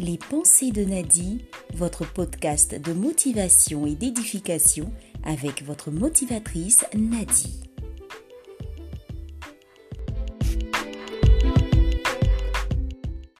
Les 0.00 0.16
pensées 0.16 0.70
de 0.72 0.84
Nadie, 0.84 1.44
votre 1.74 2.10
podcast 2.10 2.74
de 2.80 2.92
motivation 2.94 3.86
et 3.86 3.94
d'édification 3.94 4.90
avec 5.22 5.62
votre 5.62 5.90
motivatrice 5.90 6.84
Nadie. 6.94 7.71